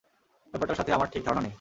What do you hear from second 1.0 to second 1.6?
ঠিক ধারণা নেই।